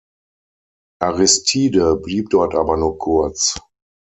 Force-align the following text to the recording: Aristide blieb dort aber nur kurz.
Aristide 0.99 1.95
blieb 1.95 2.31
dort 2.31 2.55
aber 2.55 2.75
nur 2.75 2.97
kurz. 2.97 3.59